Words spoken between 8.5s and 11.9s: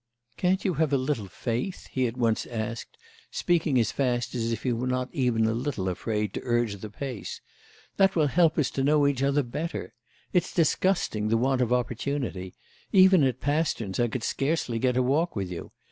us to know each other better. It's disgusting, the want of